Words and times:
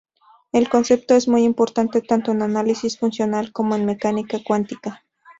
El 0.51 0.67
concepto 0.67 1.13
es 1.13 1.27
muy 1.27 1.43
importante 1.43 2.01
tanto 2.01 2.31
en 2.31 2.41
análisis 2.41 2.97
funcional 2.97 3.51
como 3.51 3.75
en 3.75 3.85
mecánica 3.85 4.39
cuántica. 4.43 5.03